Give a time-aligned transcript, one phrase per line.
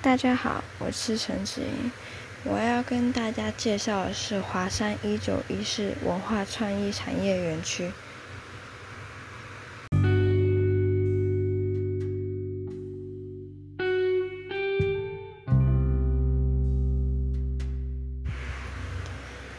[0.00, 1.90] 大家好，我是陈子莹。
[2.44, 7.90] 我要跟大家介绍的是华山一九一四文化创意产业园区。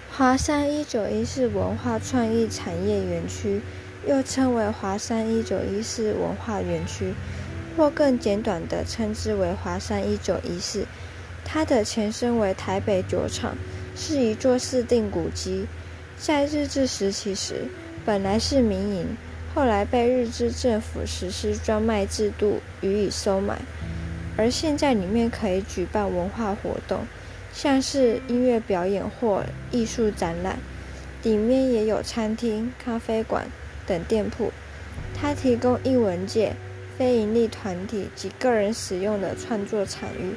[0.09, 3.61] 华山一九一四文化创意产业园区，
[4.07, 7.13] 又称为华山一九一四文化园区。
[7.79, 10.85] 或更简短的称之为华山一九一四，
[11.45, 13.55] 它的前身为台北酒厂，
[13.95, 15.65] 是一座市定古迹。
[16.17, 17.69] 在日治时期时，
[18.05, 19.07] 本来是民营，
[19.55, 23.61] 后来被日治政府实施专卖制度予以收买。
[24.35, 27.07] 而现在里面可以举办文化活动，
[27.53, 30.59] 像是音乐表演或艺术展览，
[31.23, 33.47] 里面也有餐厅、咖啡馆
[33.87, 34.51] 等店铺。
[35.15, 36.53] 它提供艺文界。
[36.99, 40.33] 非营利团体及个人使用的创作场域，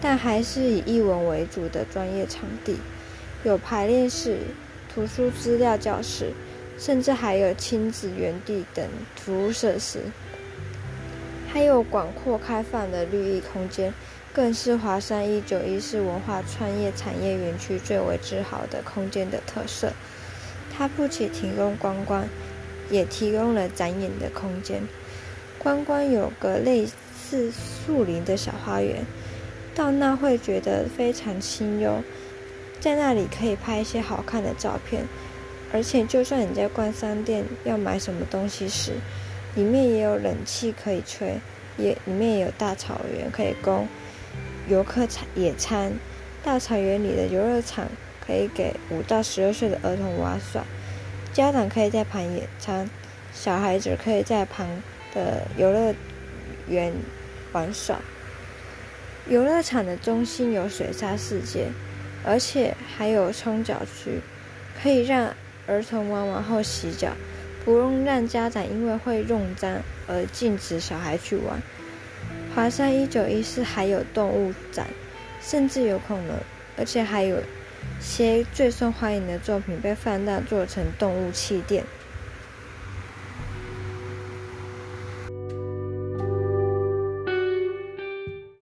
[0.00, 2.78] 但还是以译文为主的专业场地，
[3.44, 4.38] 有排练室、
[4.92, 6.32] 图书资料教室，
[6.76, 10.00] 甚至还有亲子园地等服务设施，
[11.48, 13.94] 还有广阔开放的绿意空间，
[14.32, 19.92] 更是华山一九一四文化创业产业园区最为自豪的空间的特色。
[20.76, 22.24] 它不仅提供观光，
[22.90, 24.82] 也提供了展演的空间。
[25.62, 29.04] 观光有个类似树林的小花园，
[29.74, 32.02] 到那会觉得非常清幽，
[32.80, 35.04] 在那里可以拍一些好看的照片，
[35.70, 38.92] 而且就算你在逛商店要买什么东西时，
[39.54, 41.38] 里面也有冷气可以吹，
[41.76, 43.86] 也里面也有大草原可以供
[44.66, 45.92] 游客野餐，
[46.42, 47.86] 大草原里的游乐场
[48.26, 50.64] 可以给五到十二岁的儿童玩耍，
[51.34, 52.88] 家长可以在旁野餐，
[53.34, 54.66] 小孩子可以在旁。
[55.14, 55.94] 的游乐
[56.68, 56.92] 园
[57.52, 57.98] 玩耍，
[59.28, 61.68] 游乐场的中心有水沙世界，
[62.24, 64.20] 而且还有冲脚区，
[64.82, 65.34] 可以让
[65.66, 67.12] 儿童玩完后洗脚，
[67.64, 71.60] 不用让家长因为会用脏而禁止小孩去玩。
[72.54, 74.86] 华山一九一四还有动物展，
[75.40, 76.36] 甚至有可能，
[76.76, 77.36] 而且还有
[78.00, 81.84] 些最受欢迎的作品被放大做成动物气垫。